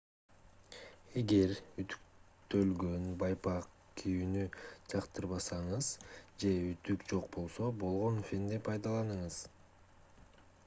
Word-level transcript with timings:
эгер 1.19 1.51
үтүктөлгөн 1.81 3.03
байпак 3.23 3.67
кийүүнү 3.99 4.45
жактырбасаңыз 4.93 5.89
же 6.45 6.53
үтүк 6.71 7.05
жок 7.11 7.27
болсо 7.37 7.67
болгон 7.83 8.17
фенди 8.31 8.59
пайдаланыңыз 8.69 9.37